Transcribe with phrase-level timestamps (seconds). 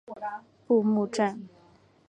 [0.65, 1.47] 布目站。